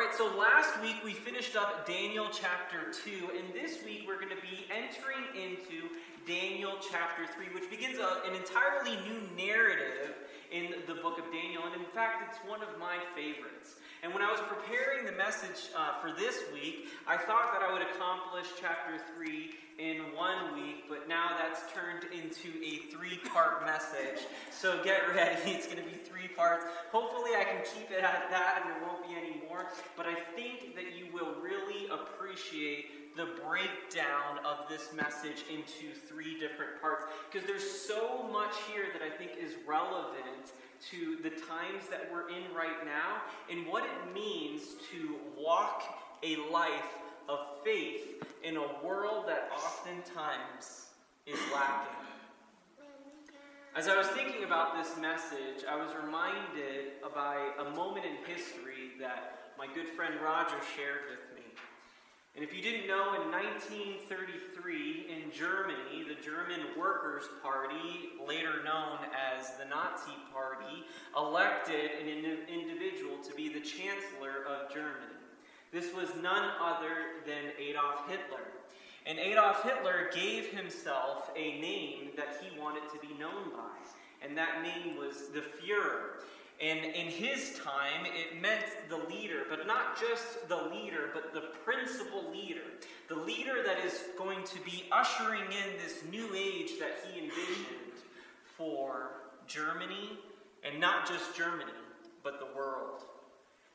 [0.00, 4.32] right, so last week we finished up Daniel chapter 2, and this week we're going
[4.32, 5.92] to be entering into
[6.26, 10.16] Daniel chapter 3, which begins a, an entirely new narrative
[10.50, 13.76] in the book of Daniel, and in fact, it's one of my favorites.
[14.02, 17.70] And when I was preparing the message uh, for this week, I thought that I
[17.70, 23.64] would accomplish chapter 3 in one week, but now that's turned into a three part
[23.66, 24.26] message.
[24.50, 26.64] So get ready, it's going to be three parts.
[26.92, 29.66] Hopefully, I can keep it at that and there won't be any more.
[29.96, 36.38] But I think that you will really appreciate the breakdown of this message into three
[36.38, 40.52] different parts because there's so much here that I think is relevant
[40.90, 45.82] to the times that we're in right now and what it means to walk
[46.22, 50.86] a life of faith in a world that oftentimes
[51.26, 51.96] is lacking.
[53.76, 58.98] As I was thinking about this message, I was reminded by a moment in history
[58.98, 61.49] that my good friend Roger shared with me.
[62.40, 68.96] And if you didn't know, in 1933 in Germany, the German Workers' Party, later known
[69.12, 75.20] as the Nazi Party, elected an individual to be the Chancellor of Germany.
[75.70, 78.48] This was none other than Adolf Hitler.
[79.04, 84.34] And Adolf Hitler gave himself a name that he wanted to be known by, and
[84.38, 86.24] that name was the Fuhrer.
[86.60, 91.48] And in his time, it meant the leader, but not just the leader, but the
[91.64, 92.60] principal leader.
[93.08, 97.96] The leader that is going to be ushering in this new age that he envisioned
[98.58, 99.12] for
[99.46, 100.18] Germany,
[100.62, 101.72] and not just Germany,
[102.22, 103.04] but the world.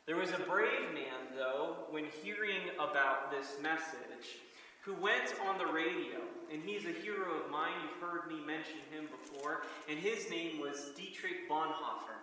[0.06, 4.38] There was a brave man, though, when hearing about this message,
[4.82, 6.22] who went on the radio,
[6.54, 7.74] and he's a hero of mine.
[7.82, 12.22] You've heard me mention him before, and his name was Dietrich Bonhoeffer.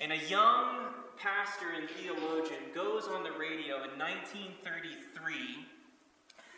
[0.00, 5.66] And a young pastor and theologian goes on the radio in 1933,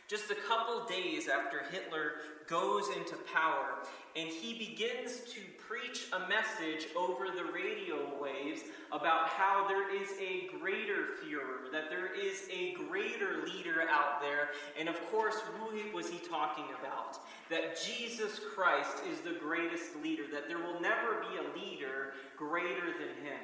[0.09, 2.13] just a couple days after Hitler
[2.47, 3.79] goes into power,
[4.17, 10.09] and he begins to preach a message over the radio waves about how there is
[10.21, 14.51] a greater Fuhrer, that there is a greater leader out there.
[14.79, 17.19] And of course, who was he talking about?
[17.51, 22.93] That Jesus Christ is the greatest leader, that there will never be a leader greater
[22.93, 23.41] than him.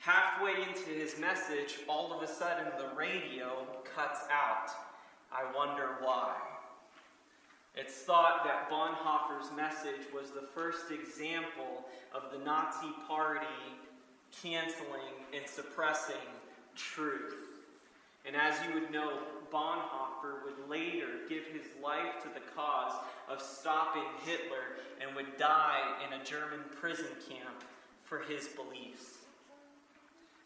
[0.00, 4.70] Halfway into his message, all of a sudden the radio cuts out.
[5.34, 6.36] I wonder why.
[7.74, 11.84] It's thought that Bonhoeffer's message was the first example
[12.14, 13.46] of the Nazi Party
[14.42, 16.14] canceling and suppressing
[16.76, 17.34] truth.
[18.24, 19.18] And as you would know,
[19.52, 22.94] Bonhoeffer would later give his life to the cause
[23.28, 27.64] of stopping Hitler and would die in a German prison camp
[28.04, 29.18] for his beliefs.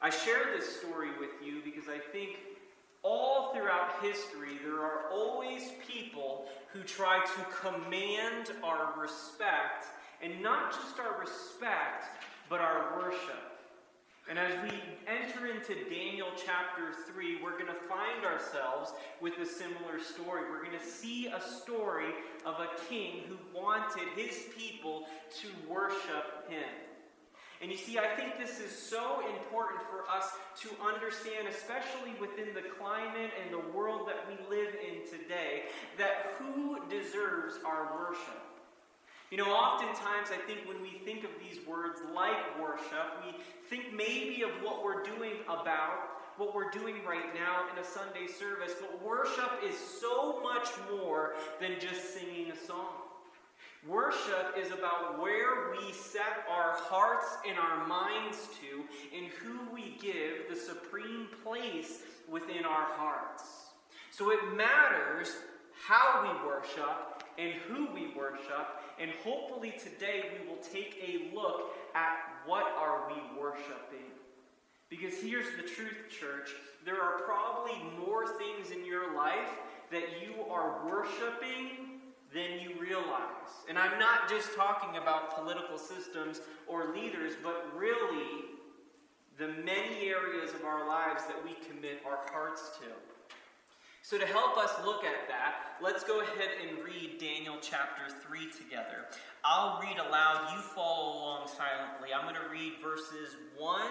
[0.00, 2.38] I share this story with you because I think
[3.02, 9.86] all throughout history there are always people who try to command our respect,
[10.22, 12.04] and not just our respect,
[12.48, 13.48] but our worship.
[14.28, 18.92] And as we enter into Daniel chapter 3, we're going to find ourselves
[19.22, 20.42] with a similar story.
[20.50, 22.12] We're going to see a story
[22.44, 25.06] of a king who wanted his people
[25.40, 26.68] to worship him.
[27.60, 30.30] And you see, I think this is so important for us
[30.62, 35.64] to understand, especially within the climate and the world that we live in today,
[35.98, 38.42] that who deserves our worship?
[39.30, 43.34] You know, oftentimes I think when we think of these words like worship, we
[43.68, 48.32] think maybe of what we're doing about what we're doing right now in a Sunday
[48.32, 53.07] service, but worship is so much more than just singing a song.
[53.86, 59.96] Worship is about where we set our hearts and our minds to and who we
[60.02, 63.44] give the supreme place within our hearts.
[64.10, 65.28] So it matters
[65.86, 68.66] how we worship and who we worship,
[69.00, 72.16] and hopefully today we will take a look at
[72.46, 74.10] what are we worshiping.
[74.90, 76.50] Because here's the truth, church.
[76.84, 79.50] There are probably more things in your life
[79.92, 81.87] that you are worshiping
[82.32, 83.64] than you realize.
[83.68, 88.44] And I'm not just talking about political systems or leaders, but really
[89.38, 92.86] the many areas of our lives that we commit our hearts to.
[94.02, 98.50] So, to help us look at that, let's go ahead and read Daniel chapter 3
[98.50, 99.04] together.
[99.44, 102.14] I'll read aloud, you follow along silently.
[102.14, 103.82] I'm going to read verses 1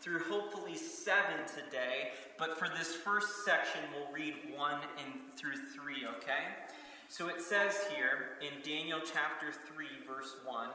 [0.00, 4.72] through hopefully 7 today, but for this first section, we'll read 1
[5.04, 6.44] and through 3, okay?
[7.10, 10.68] So it says here in Daniel chapter 3, verse 1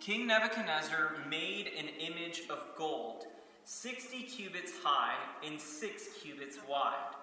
[0.00, 3.26] King Nebuchadnezzar made an image of gold,
[3.64, 5.14] 60 cubits high
[5.46, 7.14] and 6 cubits wide,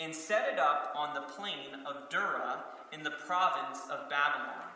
[0.00, 4.68] and set it up on the plain of Dura in the province of Babylon.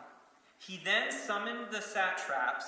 [0.60, 2.66] He then summoned the satraps,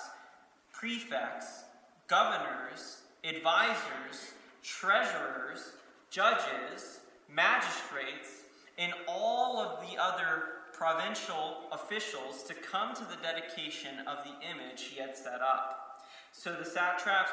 [0.73, 1.63] prefects,
[2.09, 4.33] governors, advisors,
[4.63, 5.73] treasurers,
[6.11, 7.00] judges,
[7.35, 8.45] magistrates,
[8.79, 14.85] and all of the other provincial officials to come to the dedication of the image
[14.85, 15.87] he had set up.
[16.33, 17.33] So the satraps,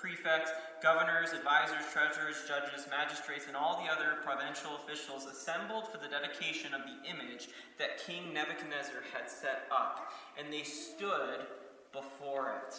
[0.00, 0.50] prefects,
[0.82, 6.72] governors, advisors, treasurers, judges, magistrates, and all the other provincial officials assembled for the dedication
[6.74, 7.48] of the image
[7.78, 11.46] that King Nebuchadnezzar had set up, and they stood
[11.92, 12.76] before it.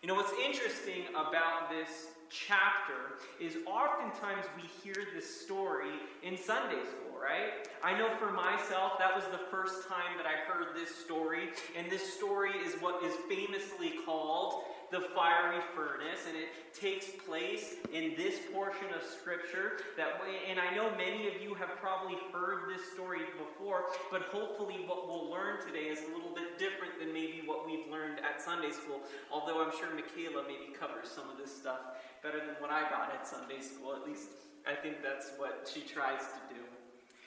[0.00, 5.90] You know, what's interesting about this chapter is oftentimes we hear this story
[6.22, 7.68] in Sunday school, right?
[7.82, 11.90] I know for myself, that was the first time that I heard this story, and
[11.90, 18.14] this story is what is famously called the fiery furnace, and it takes place in
[18.16, 19.78] this portion of Scripture.
[19.96, 24.82] That and I know many of you have probably heard this story before, but hopefully,
[24.86, 28.42] what we'll learn today is a little bit different than maybe what we've learned at
[28.42, 29.00] Sunday school.
[29.30, 33.12] Although I'm sure Michaela maybe covers some of this stuff better than what I got
[33.14, 33.94] at Sunday school.
[33.94, 34.28] At least
[34.66, 36.60] I think that's what she tries to do.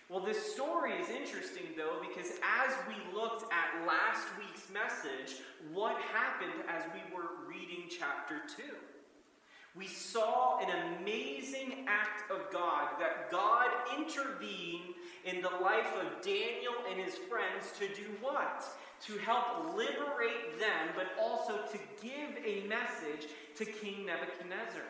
[0.10, 5.42] Well, this story is interesting, though, because as we looked at last week's message,
[5.72, 8.64] what happened as we were reading chapter 2?
[9.76, 14.94] We saw an amazing act of God, that God intervened
[15.26, 18.66] in the life of Daniel and his friends to do what?
[19.08, 24.84] To help liberate them, but also to give a message to King Nebuchadnezzar.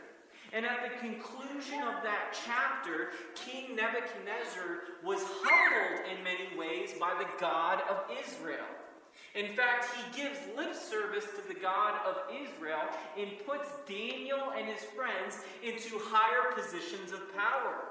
[0.53, 7.13] And at the conclusion of that chapter, King Nebuchadnezzar was humbled in many ways by
[7.17, 8.67] the God of Israel.
[9.33, 12.83] In fact, he gives lip service to the God of Israel
[13.17, 17.85] and puts Daniel and his friends into higher positions of power.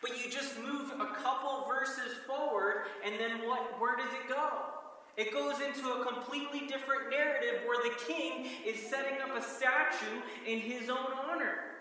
[0.00, 3.78] But you just move a couple verses forward, and then what?
[3.78, 4.71] Where does it go?
[5.16, 10.20] It goes into a completely different narrative where the king is setting up a statue
[10.46, 11.72] in his own honor.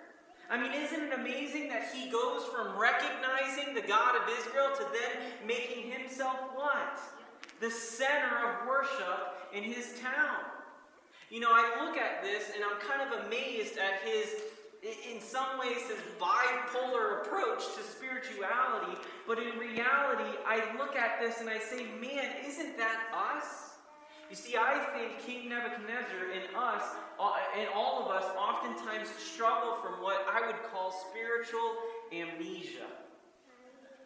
[0.49, 4.85] I mean, isn't it amazing that he goes from recognizing the God of Israel to
[4.91, 6.99] then making himself what?
[7.61, 10.43] The center of worship in his town.
[11.29, 14.35] You know, I look at this and I'm kind of amazed at his
[14.81, 18.97] in some ways his bipolar approach to spirituality,
[19.27, 23.71] but in reality, I look at this and I say, man, isn't that us?
[24.29, 26.83] You see, I think King Nebuchadnezzar and us,
[27.19, 31.75] uh, and all of us, oftentimes struggle from what I would call spiritual
[32.11, 32.87] amnesia.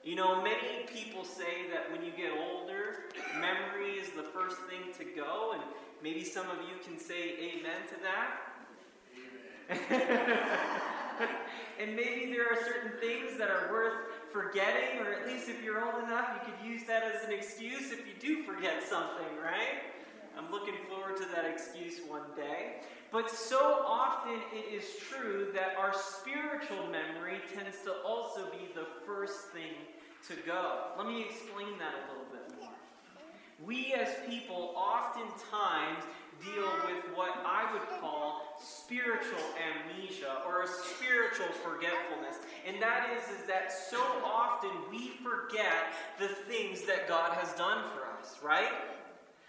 [0.04, 3.06] You know, many people say that when you get older,
[3.39, 5.63] memory is the first thing to go, and
[6.04, 8.44] maybe some of you can say amen to that.
[11.79, 13.94] and maybe there are certain things that are worth
[14.31, 17.91] forgetting, or at least if you're old enough, you could use that as an excuse
[17.91, 19.81] if you do forget something, right?
[20.38, 22.81] I'm looking forward to that excuse one day.
[23.12, 28.88] But so often it is true that our spiritual memory tends to also be the
[29.06, 29.73] first thing
[30.27, 30.91] to go.
[30.97, 32.71] Let me explain that a little bit more.
[33.63, 36.03] We as people oftentimes
[36.43, 42.38] deal with what I would call spiritual amnesia or a spiritual forgetfulness.
[42.67, 47.83] And that is, is that so often we forget the things that God has done
[47.93, 48.71] for us, right?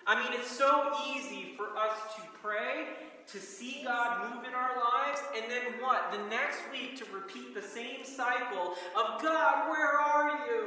[0.06, 2.86] I mean, it's so easy for us to pray,
[3.26, 6.12] to see God move in our lives, and then what?
[6.12, 10.66] The next week to repeat the same cycle of God, where are you?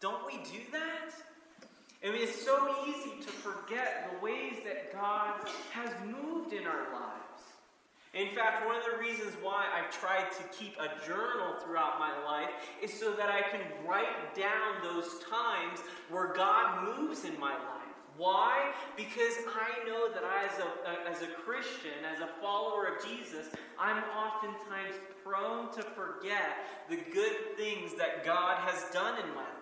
[0.00, 1.14] Don't we do that?
[2.04, 5.34] I mean, it's so easy to forget the ways that God
[5.72, 7.18] has moved in our lives.
[8.14, 12.12] In fact, one of the reasons why I've tried to keep a journal throughout my
[12.24, 12.50] life
[12.82, 17.78] is so that I can write down those times where God moves in my life.
[18.16, 18.72] Why?
[18.96, 23.46] Because I know that I, as a, as a Christian, as a follower of Jesus,
[23.78, 29.57] I'm oftentimes prone to forget the good things that God has done in my life.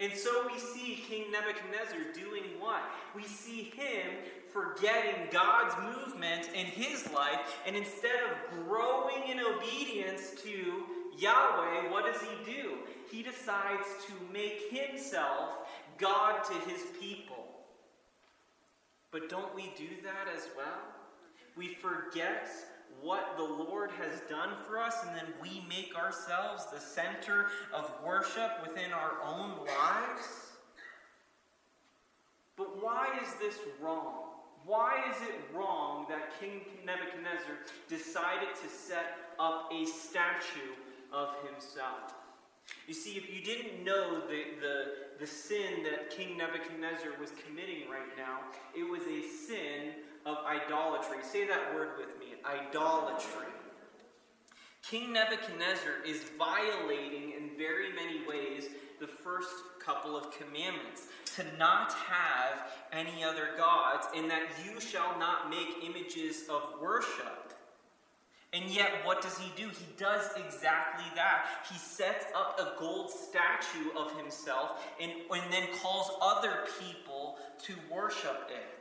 [0.00, 2.82] And so we see King Nebuchadnezzar doing what?
[3.14, 4.10] We see him
[4.52, 10.84] forgetting God's movement in his life, and instead of growing in obedience to
[11.18, 12.78] Yahweh, what does he do?
[13.10, 15.66] He decides to make himself
[15.98, 17.44] God to his people.
[19.10, 20.80] But don't we do that as well?
[21.56, 22.48] We forget
[23.00, 27.90] what the Lord has done for us, and then we make ourselves the center of
[28.04, 30.52] worship within our own lives?
[32.56, 34.24] But why is this wrong?
[34.64, 37.56] Why is it wrong that King Nebuchadnezzar
[37.88, 40.74] decided to set up a statue
[41.12, 42.14] of himself?
[42.88, 44.84] You see, if you didn't know the, the,
[45.20, 48.40] the sin that King Nebuchadnezzar was committing right now,
[48.76, 49.92] it was a sin
[50.26, 51.18] of idolatry.
[51.22, 53.52] Say that word with me idolatry.
[54.82, 58.68] King Nebuchadnezzar is violating in very many ways
[59.00, 59.50] the first
[59.84, 65.84] couple of commandments to not have any other gods, and that you shall not make
[65.84, 67.52] images of worship.
[68.52, 69.68] And yet, what does he do?
[69.68, 71.46] He does exactly that.
[71.70, 77.74] He sets up a gold statue of himself and, and then calls other people to
[77.92, 78.75] worship it.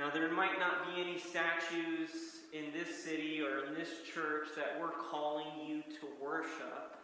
[0.00, 2.08] Now, there might not be any statues
[2.54, 6.96] in this city or in this church that we're calling you to worship.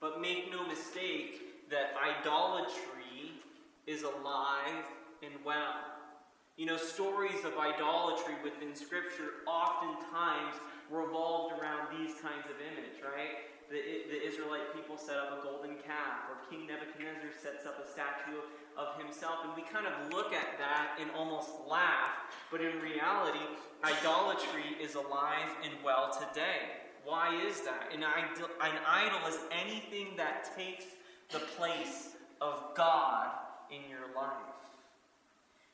[0.00, 3.36] But make no mistake that idolatry
[3.86, 4.86] is alive
[5.22, 5.74] and well.
[6.56, 10.54] You know, stories of idolatry within Scripture oftentimes
[10.90, 13.44] revolved around these kinds of images, right?
[13.68, 17.88] The, the Israelite people set up a golden calf, or King Nebuchadnezzar sets up a
[17.90, 18.46] statue of,
[18.78, 22.14] of himself, and we kind of look at that and almost laugh,
[22.50, 23.42] but in reality,
[23.82, 26.86] idolatry is alive and well today.
[27.04, 27.92] Why is that?
[27.92, 30.84] An idol, an idol is anything that takes
[31.30, 33.30] the place of God
[33.70, 34.56] in your life.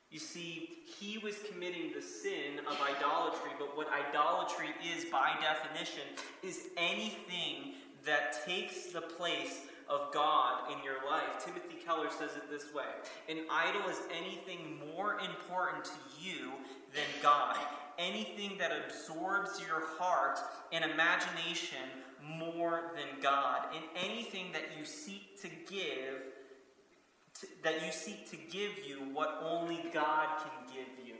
[0.09, 6.03] You see, he was committing the sin of idolatry, but what idolatry is by definition
[6.43, 7.73] is anything
[8.05, 11.43] that takes the place of God in your life.
[11.43, 12.85] Timothy Keller says it this way
[13.29, 15.91] An idol is anything more important to
[16.21, 16.51] you
[16.93, 17.57] than God
[17.97, 20.39] anything that absorbs your heart
[20.71, 21.79] and imagination
[22.21, 26.21] more than God, and anything that you seek to give,
[27.63, 31.15] that you seek to give you what only God can give you.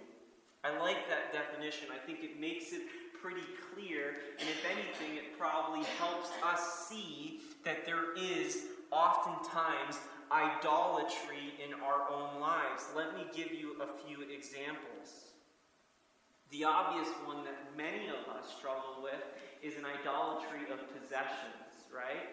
[0.64, 1.90] I like that definition.
[1.94, 2.84] I think it makes it
[3.24, 9.98] pretty clear, and if anything, it probably helps us see that there is oftentimes
[10.30, 12.84] idolatry in our own lives.
[12.94, 15.32] Let me give you a few examples.
[16.52, 19.24] The obvious one that many of us struggle with
[19.64, 22.28] is an idolatry of possessions, right?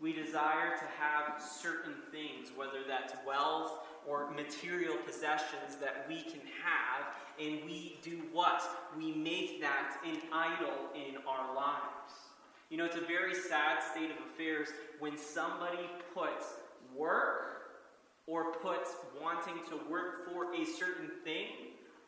[0.00, 6.40] We desire to have certain things, whether that's wealth or material possessions that we can
[6.64, 7.06] have,
[7.40, 8.62] and we do what?
[8.96, 12.12] We make that an idol in our lives.
[12.70, 16.54] You know, it's a very sad state of affairs when somebody puts
[16.94, 17.70] work
[18.26, 21.48] or puts wanting to work for a certain thing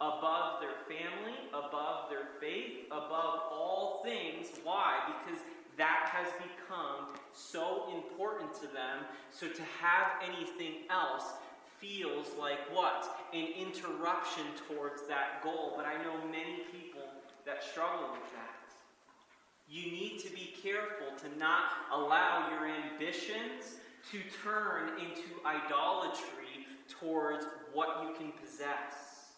[0.01, 4.49] above their family, above their faith, above all things.
[4.65, 4.99] Why?
[5.07, 5.41] Because
[5.77, 9.05] that has become so important to them.
[9.31, 11.25] So to have anything else
[11.81, 13.09] feels like what?
[13.33, 15.73] An interruption towards that goal.
[15.77, 17.09] But I know many people
[17.47, 18.61] that struggle with that.
[19.69, 23.77] You need to be careful to not allow your ambitions
[24.11, 29.31] to turn into idolatry towards what you can possess.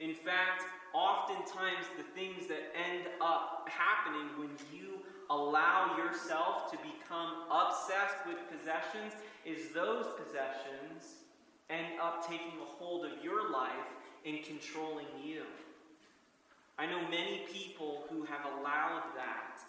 [0.00, 5.00] In fact, oftentimes the things that end up happening when you
[5.30, 9.12] allow yourself to become obsessed with possessions
[9.44, 11.27] is those possessions
[11.70, 13.72] end up taking a hold of your life
[14.24, 15.42] and controlling you.
[16.78, 19.60] I know many people who have allowed that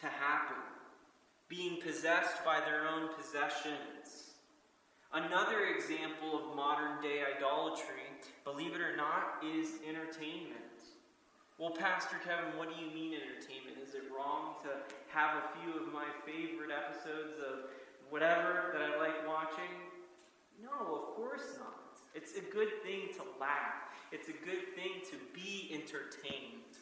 [0.00, 0.56] to happen,
[1.48, 4.32] being possessed by their own possessions.
[5.12, 8.06] Another example of modern day idolatry
[8.46, 10.78] believe it or not, is entertainment.
[11.58, 13.82] Well, Pastor Kevin, what do you mean entertainment?
[13.82, 14.70] Is it wrong to
[15.10, 17.74] have a few of my favorite episodes of
[18.08, 19.95] whatever that I like watching?
[20.62, 22.00] No, of course not.
[22.14, 26.80] It's a good thing to laugh, it's a good thing to be entertained.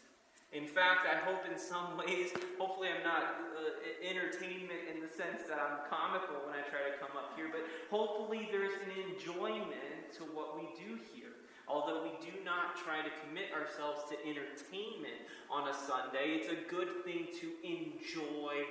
[0.53, 5.43] In fact, I hope in some ways, hopefully, I'm not uh, entertainment in the sense
[5.51, 10.15] that I'm comical when I try to come up here, but hopefully, there's an enjoyment
[10.19, 11.35] to what we do here.
[11.67, 16.61] Although we do not try to commit ourselves to entertainment on a Sunday, it's a
[16.71, 18.69] good thing to enjoy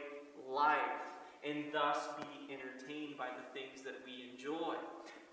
[0.48, 1.13] life
[1.48, 4.76] and thus be entertained by the things that we enjoy.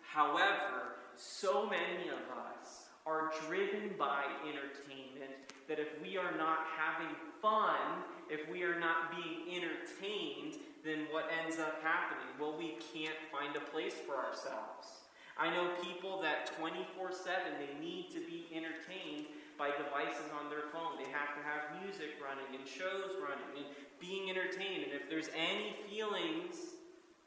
[0.03, 5.33] However, so many of us are driven by entertainment
[5.69, 11.31] that if we are not having fun, if we are not being entertained, then what
[11.43, 12.27] ends up happening?
[12.41, 15.07] Well, we can't find a place for ourselves.
[15.39, 20.69] I know people that 24 7 they need to be entertained by devices on their
[20.73, 21.01] phone.
[21.01, 23.69] They have to have music running and shows running and
[24.01, 24.85] being entertained.
[24.85, 26.57] And if there's any feelings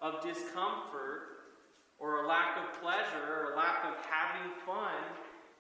[0.01, 1.34] of discomfort,
[2.03, 5.00] or a lack of pleasure or a lack of having fun,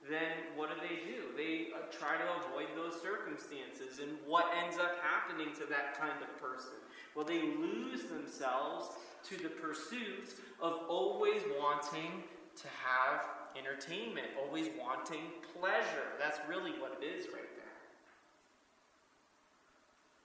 [0.09, 1.31] then what do they do?
[1.37, 3.99] They uh, try to avoid those circumstances.
[3.99, 6.75] And what ends up happening to that kind of person?
[7.15, 8.89] Well, they lose themselves
[9.29, 12.23] to the pursuit of always wanting
[12.57, 13.23] to have
[13.55, 16.11] entertainment, always wanting pleasure.
[16.19, 17.52] That's really what it is right.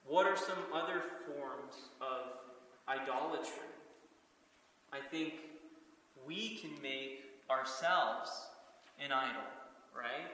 [0.08, 2.32] What are some other forms of
[2.88, 3.68] idolatry?
[4.90, 5.34] I think
[6.26, 8.30] we can make ourselves
[8.98, 9.42] an idol,
[9.94, 10.32] right?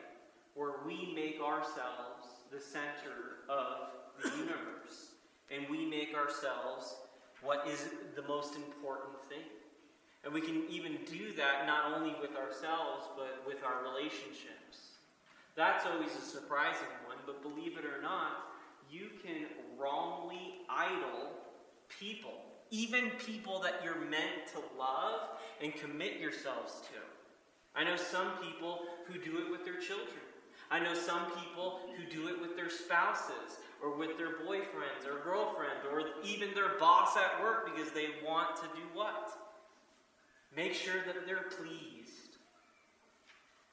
[0.54, 3.90] Where we make ourselves the center of
[4.22, 5.10] the universe.
[5.50, 6.94] And we make ourselves
[7.42, 9.50] what is the most important thing.
[10.24, 14.94] And we can even do that not only with ourselves, but with our relationships.
[15.56, 18.54] That's always a surprising one, but believe it or not,
[18.90, 19.46] you can
[19.78, 21.30] wrongly idol
[22.00, 22.34] people,
[22.70, 25.28] even people that you're meant to love
[25.62, 27.00] and commit yourselves to.
[27.74, 30.22] I know some people who do it with their children.
[30.70, 35.22] I know some people who do it with their spouses or with their boyfriends or
[35.22, 39.30] girlfriend or even their boss at work because they want to do what?
[40.56, 42.38] Make sure that they're pleased.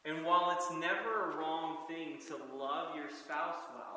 [0.03, 3.90] And while it's never a wrong thing to love your spouse well,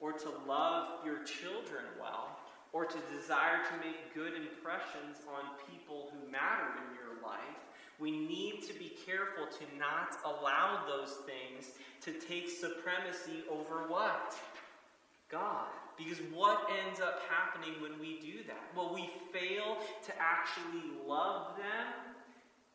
[0.00, 2.38] or to love your children well,
[2.72, 7.40] or to desire to make good impressions on people who matter in your life,
[7.98, 11.72] we need to be careful to not allow those things
[12.02, 14.36] to take supremacy over what?
[15.30, 15.68] God.
[15.96, 18.62] Because what ends up happening when we do that?
[18.76, 21.86] Well, we fail to actually love them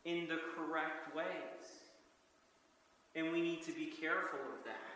[0.04, 1.26] in the correct ways.
[3.14, 4.91] And we need to be careful of that.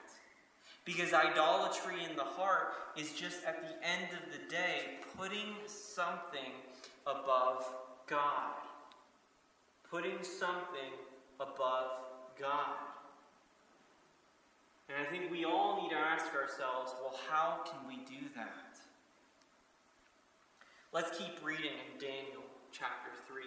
[0.87, 6.53] Because idolatry in the heart is just at the end of the day putting something
[7.05, 7.67] above
[8.07, 8.53] God.
[9.91, 10.95] Putting something
[11.41, 11.91] above
[12.41, 12.79] God.
[14.89, 18.79] And I think we all need to ask ourselves well, how can we do that?
[20.93, 23.43] Let's keep reading in Daniel chapter 3.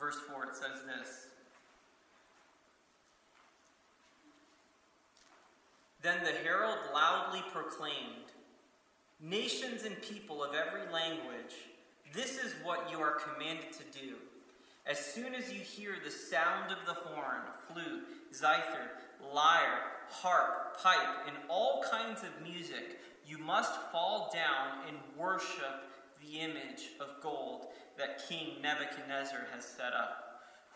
[0.00, 1.25] Verse 4, it says this
[6.06, 8.30] Then the herald loudly proclaimed,
[9.20, 11.56] Nations and people of every language,
[12.14, 14.14] this is what you are commanded to do.
[14.86, 18.92] As soon as you hear the sound of the horn, flute, zither,
[19.34, 25.90] lyre, harp, pipe, and all kinds of music, you must fall down and worship
[26.22, 27.66] the image of gold
[27.98, 30.25] that King Nebuchadnezzar has set up.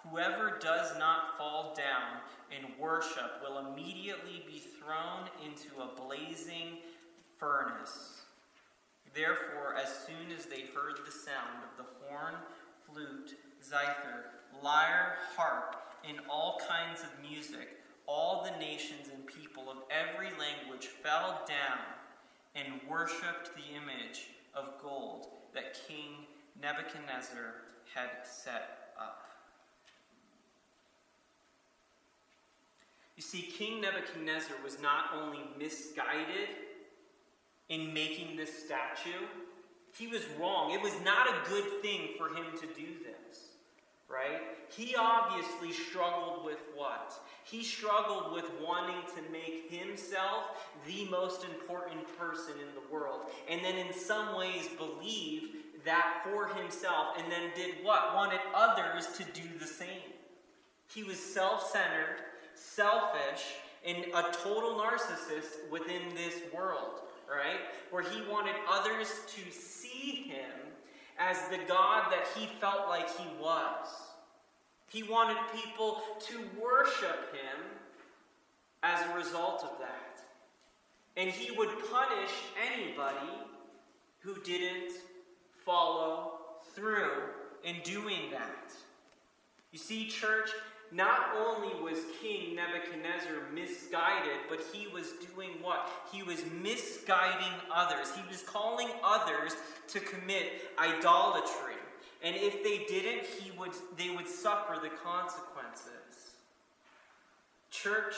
[0.08, 6.78] Whoever does not fall down and worship will immediately be thrown into a blazing
[7.38, 8.22] furnace.
[9.14, 12.34] Therefore, as soon as they heard the sound of the horn,
[12.86, 14.26] flute, zither,
[14.62, 15.76] lyre, harp,
[16.08, 21.78] and all kinds of music, all the nations and people of every language fell down
[22.54, 26.26] and worshipped the image of gold that King
[26.60, 27.54] Nebuchadnezzar
[27.94, 29.29] had set up.
[33.20, 36.48] You see, King Nebuchadnezzar was not only misguided
[37.68, 39.26] in making this statue,
[39.94, 40.70] he was wrong.
[40.70, 43.50] It was not a good thing for him to do this,
[44.08, 44.40] right?
[44.74, 47.12] He obviously struggled with what?
[47.44, 50.56] He struggled with wanting to make himself
[50.86, 56.46] the most important person in the world, and then in some ways believe that for
[56.58, 58.14] himself, and then did what?
[58.14, 60.14] Wanted others to do the same.
[60.86, 62.16] He was self centered
[62.60, 63.54] selfish,
[63.86, 67.60] and a total narcissist within this world, right?
[67.90, 70.50] Where he wanted others to see him
[71.18, 73.86] as the God that he felt like he was.
[74.88, 77.64] He wanted people to worship him
[78.82, 80.22] as a result of that.
[81.16, 82.30] And he would punish
[82.72, 83.32] anybody
[84.20, 84.92] who didn't
[85.64, 86.32] follow
[86.74, 87.10] through
[87.64, 88.72] in doing that.
[89.72, 90.50] You see, church,
[90.92, 95.88] not only was King Nebuchadnezzar misguided, but he was doing what?
[96.12, 98.12] He was misguiding others.
[98.14, 99.56] He was calling others
[99.88, 101.74] to commit idolatry.
[102.22, 105.90] And if they didn't, he would, they would suffer the consequences.
[107.70, 108.14] Church,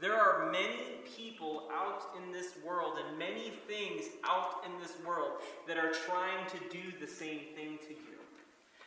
[0.00, 5.32] there are many people out in this world and many things out in this world
[5.66, 8.16] that are trying to do the same thing to you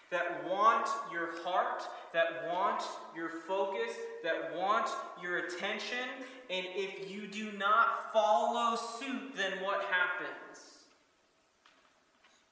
[0.10, 2.83] that want your heart, that want
[3.15, 3.93] your focus,
[4.23, 4.89] that want
[5.21, 6.07] your attention.
[6.49, 10.59] And if you do not follow suit, then what happens?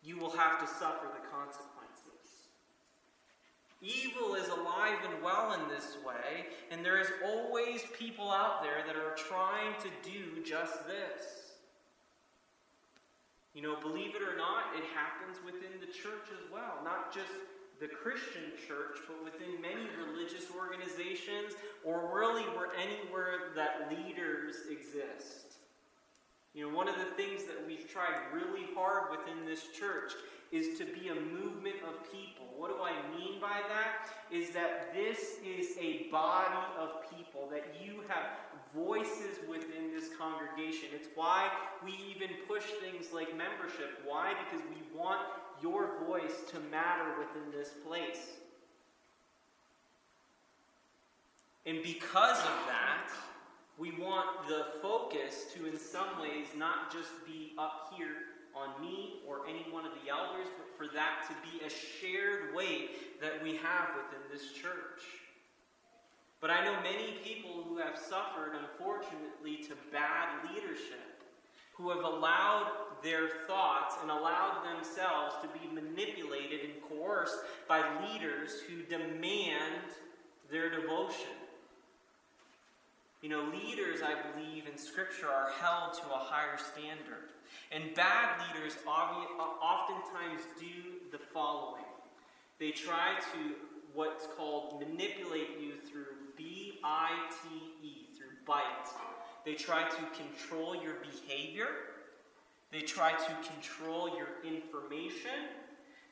[0.03, 1.73] You will have to suffer the consequences.
[3.81, 8.83] Evil is alive and well in this way, and there is always people out there
[8.87, 11.47] that are trying to do just this.
[13.53, 16.77] You know, believe it or not, it happens within the church as well.
[16.83, 17.31] Not just
[17.79, 25.57] the Christian church, but within many religious organizations, or really where anywhere that leaders exist.
[26.53, 30.13] You know, one of the things that we've tried really hard within this church
[30.51, 32.47] is to be a movement of people.
[32.55, 34.09] What do I mean by that?
[34.31, 38.25] Is that this is a body of people, that you have
[38.75, 40.89] voices within this congregation.
[40.93, 41.49] It's why
[41.83, 44.01] we even push things like membership.
[44.05, 44.33] Why?
[44.45, 45.21] Because we want
[45.61, 48.31] your voice to matter within this place.
[51.65, 53.09] And because of that,
[53.77, 58.15] we want the focus to, in some ways, not just be up here
[58.57, 62.55] on me or any one of the elders, but for that to be a shared
[62.55, 65.03] weight that we have within this church.
[66.39, 71.23] But I know many people who have suffered, unfortunately, to bad leadership,
[71.73, 72.71] who have allowed
[73.03, 79.83] their thoughts and allowed themselves to be manipulated and coerced by leaders who demand
[80.51, 81.36] their devotion.
[83.21, 87.31] You know, leaders, I believe, in Scripture are held to a higher standard.
[87.71, 91.83] And bad leaders oftentimes do the following
[92.59, 93.53] they try to,
[93.93, 98.63] what's called, manipulate you through B I T E, through bite.
[99.45, 101.67] They try to control your behavior.
[102.71, 105.49] They try to control your information.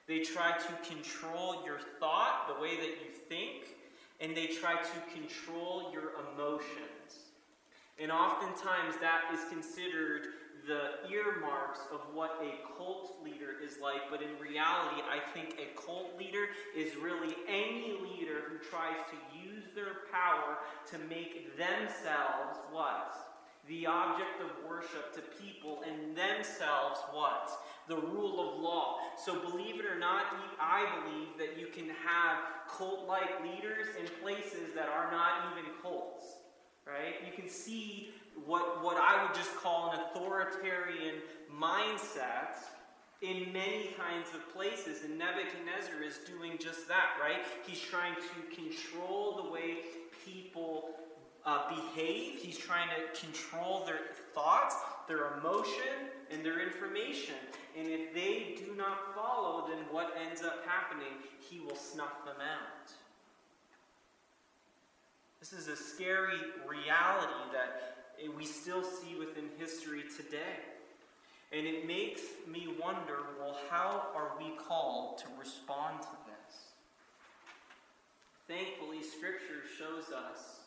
[0.08, 3.76] They try to control your thought, the way that you think.
[4.22, 6.95] And they try to control your emotions.
[8.00, 10.28] And oftentimes that is considered
[10.68, 15.80] the earmarks of what a cult leader is like, but in reality, I think a
[15.80, 20.58] cult leader is really any leader who tries to use their power
[20.92, 23.16] to make themselves what?
[23.68, 27.52] The object of worship to people and themselves what?
[27.88, 28.98] The rule of law.
[29.24, 30.26] So, believe it or not,
[30.60, 35.72] I believe that you can have cult like leaders in places that are not even
[35.82, 36.35] cults.
[36.86, 37.16] Right?
[37.26, 38.10] You can see
[38.46, 41.16] what, what I would just call an authoritarian
[41.52, 42.56] mindset
[43.22, 45.04] in many kinds of places.
[45.04, 47.44] And Nebuchadnezzar is doing just that, right?
[47.66, 49.78] He's trying to control the way
[50.26, 50.96] people
[51.46, 54.00] uh, behave, he's trying to control their
[54.34, 54.76] thoughts,
[55.08, 57.36] their emotion, and their information.
[57.78, 61.14] And if they do not follow, then what ends up happening?
[61.40, 62.92] He will snuff them out.
[65.52, 67.94] This is a scary reality that
[68.36, 70.58] we still see within history today.
[71.52, 76.58] And it makes me wonder well, how are we called to respond to this?
[78.48, 80.62] Thankfully, Scripture shows us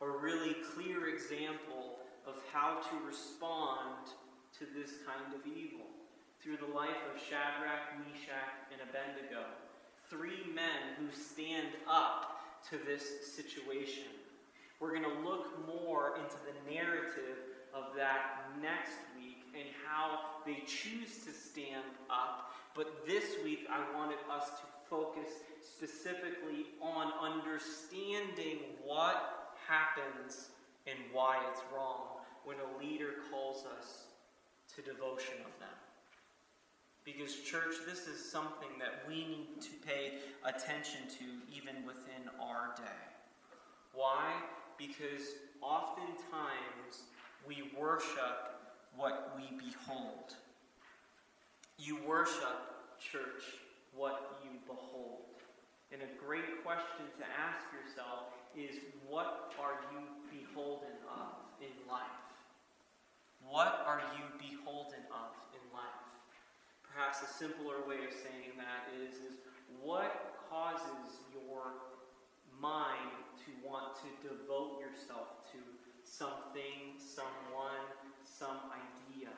[0.00, 4.10] a really clear example of how to respond
[4.58, 5.86] to this kind of evil
[6.42, 9.46] through the life of Shadrach, Meshach, and Abednego.
[10.10, 12.33] Three men who stand up
[12.70, 14.04] to this situation.
[14.80, 17.38] We're going to look more into the narrative
[17.74, 22.52] of that next week and how they choose to stand up.
[22.74, 25.28] But this week, I wanted us to focus
[25.60, 30.48] specifically on understanding what happens
[30.86, 34.04] and why it's wrong when a leader calls us
[34.74, 35.83] to devotion of them.
[37.04, 42.74] Because, church, this is something that we need to pay attention to even within our
[42.76, 43.02] day.
[43.92, 44.32] Why?
[44.78, 47.06] because oftentimes
[47.46, 48.60] we worship
[48.96, 50.34] what we behold.
[51.78, 53.42] You worship, church,
[53.94, 55.22] what you behold.
[55.92, 62.02] And a great question to ask yourself is what are you beholden of in life?
[63.48, 66.03] What are you beholden of in life?
[66.94, 69.38] Perhaps a simpler way of saying that is, is
[69.82, 71.74] what causes your
[72.62, 75.58] mind to want to devote yourself to
[76.04, 77.82] something, someone,
[78.22, 79.34] some idea.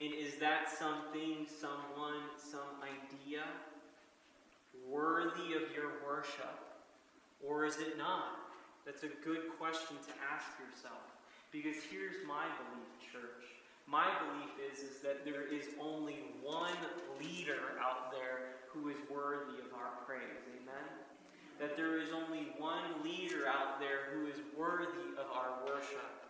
[0.00, 3.44] And is that something, someone, some idea
[4.88, 6.58] worthy of your worship?
[7.46, 8.40] Or is it not?
[8.84, 11.04] That's a good question to ask yourself.
[11.52, 13.59] Because here's my belief, church.
[13.90, 16.78] My belief is, is that there is only one
[17.18, 20.46] leader out there who is worthy of our praise.
[20.62, 20.86] Amen?
[21.60, 26.24] that there is only one leader out there who is worthy of our worship.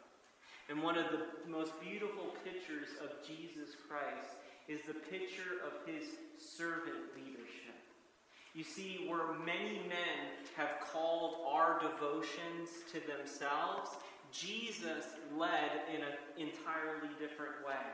[0.69, 4.35] And one of the most beautiful pictures of Jesus Christ
[4.69, 6.03] is the picture of his
[6.37, 7.79] servant leadership.
[8.55, 13.91] You see, where many men have called our devotions to themselves,
[14.33, 15.07] Jesus
[15.39, 17.85] led in an entirely different way.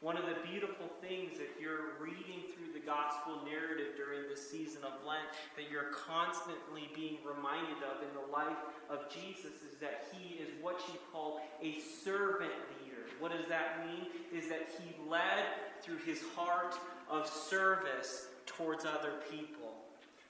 [0.00, 4.84] One of the beautiful things, if you're reading through the gospel narrative during this season
[4.84, 10.06] of Lent, that you're constantly being reminded of in the life of Jesus is that
[10.14, 13.10] he is what you call a servant leader.
[13.18, 14.06] What does that mean?
[14.32, 15.42] Is that he led
[15.82, 16.78] through his heart
[17.10, 19.57] of service towards other people.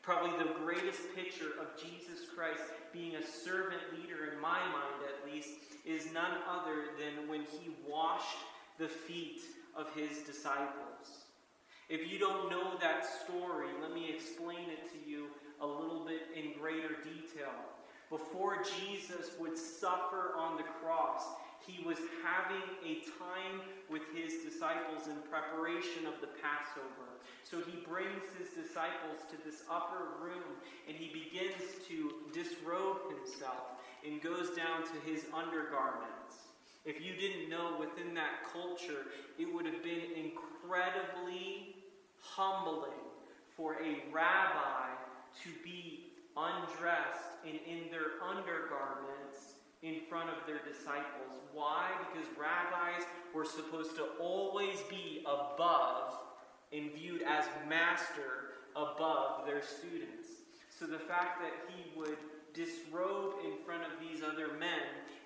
[0.09, 2.63] Probably the greatest picture of Jesus Christ
[2.95, 5.51] being a servant leader, in my mind at least,
[5.85, 8.39] is none other than when he washed
[8.79, 9.43] the feet
[9.77, 11.27] of his disciples.
[11.91, 15.27] If you don't know that story, let me explain it to you
[15.61, 17.53] a little bit in greater detail.
[18.09, 21.21] Before Jesus would suffer on the cross,
[21.69, 27.21] he was having a time with his disciples in preparation of the Passover.
[27.45, 30.57] So he brings his disciples to this upper room
[30.89, 36.49] and he begins to disrobe himself and goes down to his undergarments.
[36.87, 41.77] If you didn't know within that culture, it would have been incredibly
[42.21, 43.05] humbling
[43.57, 44.89] for a rabbi
[45.45, 49.18] to be undressed and in their undergarments
[49.83, 51.41] in front of their disciples.
[51.53, 51.91] Why?
[52.11, 56.15] Because rabbis were supposed to always be above
[56.73, 60.29] and viewed as master above their students.
[60.79, 62.17] So the fact that he would
[62.55, 64.83] disrobe in front of these other men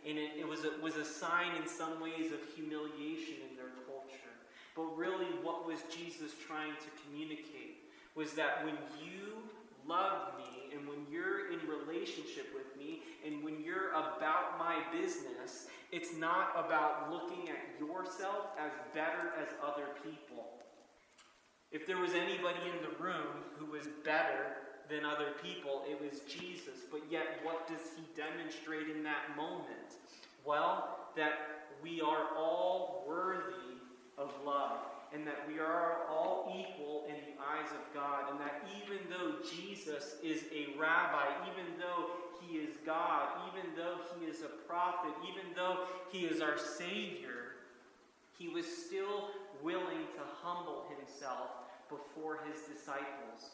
[0.07, 3.71] and it, it was, a, was a sign in some ways of humiliation in their
[3.87, 4.35] culture.
[4.75, 9.47] But really, what was Jesus trying to communicate was that when you
[9.87, 15.67] love me and when you're in relationship with me and when you're about my business,
[15.91, 20.47] it's not about looking at yourself as better as other people.
[21.71, 24.57] If there was anybody in the room who was better
[24.93, 25.83] than other people.
[25.89, 26.85] It was Jesus.
[26.91, 29.97] But yet, what does he demonstrate in that moment?
[30.45, 31.33] Well, that
[31.83, 33.81] we are all worthy
[34.19, 34.79] of love,
[35.15, 39.45] and that we are all equal in the eyes of God, and that even though
[39.45, 45.13] Jesus is a rabbi, even though he is God, even though he is a prophet,
[45.23, 47.53] even though he is our Savior,
[48.39, 49.29] he was still
[49.63, 51.51] willing to humble himself
[51.89, 53.51] before his disciples.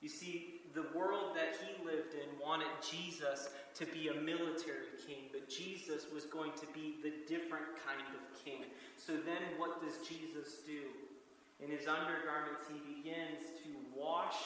[0.00, 5.28] You see, the world that he lived in wanted Jesus to be a military king,
[5.32, 8.64] but Jesus was going to be the different kind of king.
[8.96, 10.88] So then, what does Jesus do?
[11.62, 14.36] In his undergarments, he begins to wash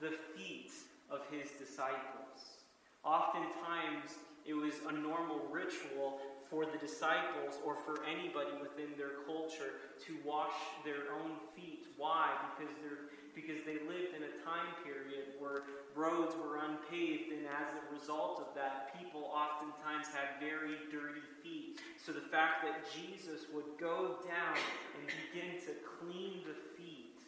[0.00, 0.72] the feet
[1.10, 2.64] of his disciples.
[3.04, 6.18] Oftentimes, it was a normal ritual
[6.50, 11.86] for the disciples or for anybody within their culture to wash their own feet.
[11.96, 12.30] Why?
[12.58, 17.74] Because they're because they lived in a time period where roads were unpaved, and as
[17.74, 21.82] a result of that, people oftentimes had very dirty feet.
[21.98, 24.58] So the fact that Jesus would go down
[24.94, 27.18] and begin to clean the feet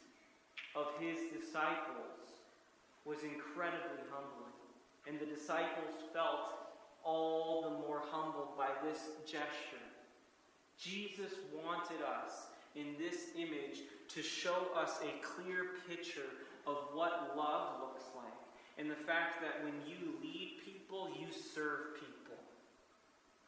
[0.74, 2.38] of his disciples
[3.04, 4.54] was incredibly humbling.
[5.06, 6.54] And the disciples felt
[7.04, 9.86] all the more humbled by this gesture.
[10.76, 16.32] Jesus wanted us in this image to show us a clear picture
[16.66, 18.32] of what love looks like.
[18.78, 22.40] And the fact that when you lead people, you serve people.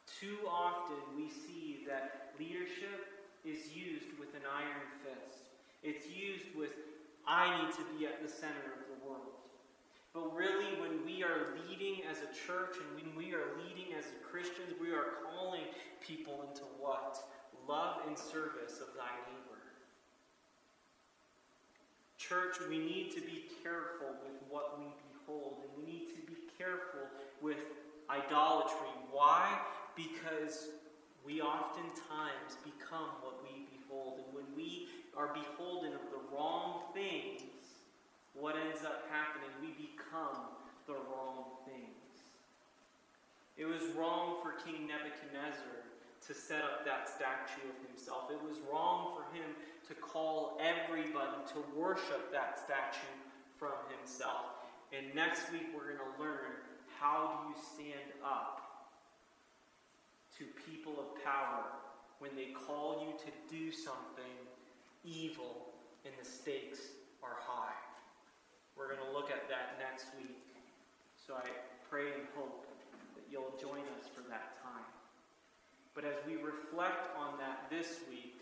[0.05, 3.09] Too often we see that leadership
[3.43, 5.49] is used with an iron fist.
[5.81, 6.77] It's used with,
[7.25, 9.41] I need to be at the center of the world.
[10.13, 14.05] But really, when we are leading as a church and when we are leading as
[14.21, 15.65] Christians, we are calling
[15.99, 17.17] people into what?
[17.67, 19.48] Love and service of thy neighbor.
[22.29, 26.37] Church, we need to be careful with what we behold, and we need to be
[26.59, 27.09] careful
[27.41, 27.57] with
[28.07, 28.93] idolatry.
[29.09, 29.57] Why?
[29.95, 30.69] Because
[31.25, 34.21] we oftentimes become what we behold.
[34.21, 37.41] And when we are beholden of the wrong things,
[38.35, 39.49] what ends up happening?
[39.59, 40.53] We become
[40.85, 42.13] the wrong things.
[43.57, 45.81] It was wrong for King Nebuchadnezzar
[46.29, 48.29] to set up that statue of himself.
[48.29, 49.49] It was wrong for him
[49.89, 53.17] to call everybody to worship that statue
[53.57, 54.61] from himself.
[54.93, 56.53] And next week we're going to learn
[57.01, 58.61] how do you stand up
[60.37, 61.65] to people of power
[62.19, 64.37] when they call you to do something
[65.03, 65.73] evil
[66.05, 67.73] and the stakes are high.
[68.77, 70.45] We're going to look at that next week.
[71.25, 71.49] So I
[71.89, 72.67] pray and hope
[73.15, 74.98] that you'll join us for that time.
[75.95, 78.41] But as we reflect on that this week,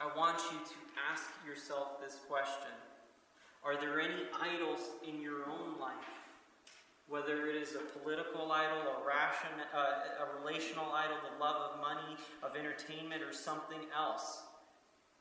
[0.00, 0.74] I want you to
[1.10, 2.74] ask yourself this question
[3.64, 5.94] Are there any idols in your own life?
[7.08, 11.80] Whether it is a political idol, a, ration, uh, a relational idol, the love of
[11.80, 14.42] money, of entertainment, or something else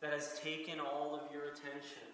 [0.02, 2.08] that has taken all of your attention,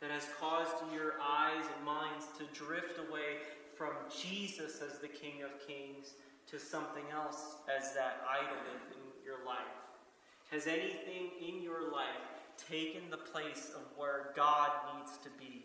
[0.00, 3.40] that has caused your eyes and minds to drift away
[3.76, 6.12] from Jesus as the King of Kings
[6.50, 8.56] to something else as that idol
[8.92, 9.66] in your life?
[10.50, 12.06] Has anything in your life
[12.56, 15.64] taken the place of where God needs to be?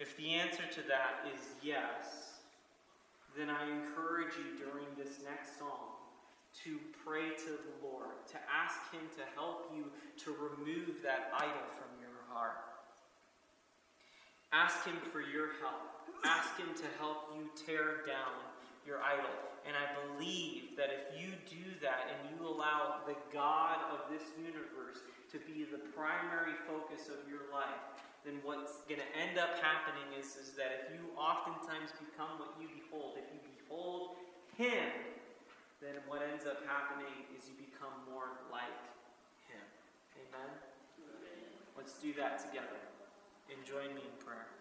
[0.00, 2.38] If the answer to that is yes,
[3.36, 5.94] then I encourage you during this next song
[6.64, 9.84] to pray to the Lord, to ask Him to help you
[10.24, 12.58] to remove that idol from your heart.
[14.52, 15.86] Ask Him for your help.
[16.24, 18.47] Ask Him to help you tear down
[18.88, 19.28] your idol.
[19.68, 24.24] And I believe that if you do that and you allow the God of this
[24.40, 27.84] universe to be the primary focus of your life,
[28.24, 32.56] then what's going to end up happening is, is that if you oftentimes become what
[32.56, 34.16] you behold, if you behold
[34.56, 34.88] Him,
[35.84, 38.80] then what ends up happening is you become more like
[39.52, 39.64] Him.
[40.16, 40.50] Amen?
[40.96, 41.40] Amen.
[41.76, 42.80] Let's do that together
[43.52, 44.57] and join me in prayer.